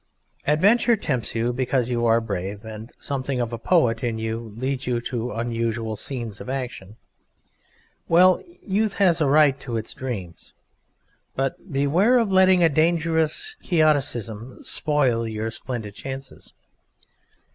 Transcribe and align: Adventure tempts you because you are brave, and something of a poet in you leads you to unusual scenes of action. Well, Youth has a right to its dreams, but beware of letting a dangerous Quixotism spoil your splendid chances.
Adventure 0.47 0.95
tempts 0.97 1.35
you 1.35 1.53
because 1.53 1.91
you 1.91 2.07
are 2.07 2.19
brave, 2.19 2.65
and 2.65 2.91
something 2.99 3.39
of 3.39 3.53
a 3.53 3.59
poet 3.59 4.03
in 4.03 4.17
you 4.17 4.51
leads 4.55 4.87
you 4.87 4.99
to 4.99 5.29
unusual 5.31 5.95
scenes 5.95 6.41
of 6.41 6.49
action. 6.49 6.95
Well, 8.07 8.41
Youth 8.65 8.93
has 8.95 9.21
a 9.21 9.27
right 9.27 9.59
to 9.59 9.77
its 9.77 9.93
dreams, 9.93 10.55
but 11.35 11.71
beware 11.71 12.17
of 12.17 12.31
letting 12.31 12.63
a 12.63 12.67
dangerous 12.69 13.55
Quixotism 13.61 14.63
spoil 14.63 15.27
your 15.27 15.51
splendid 15.51 15.93
chances. 15.93 16.51